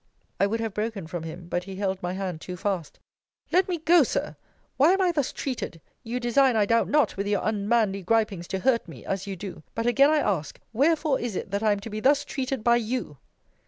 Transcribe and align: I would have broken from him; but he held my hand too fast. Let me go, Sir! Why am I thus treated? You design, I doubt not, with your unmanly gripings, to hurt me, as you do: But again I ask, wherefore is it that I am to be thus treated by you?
I 0.39 0.47
would 0.47 0.59
have 0.61 0.73
broken 0.73 1.05
from 1.05 1.21
him; 1.21 1.47
but 1.47 1.65
he 1.65 1.75
held 1.75 2.01
my 2.01 2.13
hand 2.13 2.41
too 2.41 2.57
fast. 2.57 2.97
Let 3.51 3.69
me 3.69 3.77
go, 3.77 4.01
Sir! 4.01 4.35
Why 4.77 4.93
am 4.93 5.01
I 5.01 5.11
thus 5.11 5.31
treated? 5.31 5.79
You 6.01 6.19
design, 6.19 6.55
I 6.55 6.65
doubt 6.65 6.87
not, 6.89 7.17
with 7.17 7.27
your 7.27 7.41
unmanly 7.43 8.01
gripings, 8.01 8.47
to 8.47 8.59
hurt 8.61 8.87
me, 8.87 9.05
as 9.05 9.27
you 9.27 9.35
do: 9.35 9.61
But 9.75 9.85
again 9.85 10.09
I 10.09 10.17
ask, 10.17 10.59
wherefore 10.73 11.19
is 11.19 11.35
it 11.35 11.51
that 11.51 11.61
I 11.61 11.71
am 11.71 11.79
to 11.81 11.89
be 11.91 11.99
thus 11.99 12.25
treated 12.25 12.63
by 12.63 12.77
you? 12.77 13.19